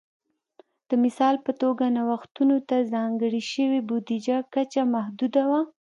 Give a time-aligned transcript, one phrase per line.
[0.89, 5.61] د مثال په توګه نوښتونو ته ځانګړې شوې بودیجې کچه محدوده وه